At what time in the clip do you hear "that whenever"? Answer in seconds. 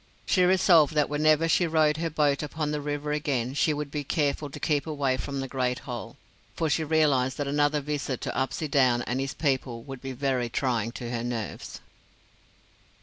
0.95-1.47